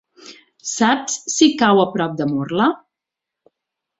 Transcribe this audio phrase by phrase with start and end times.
[0.69, 2.69] Saps si cau a prop de Murla?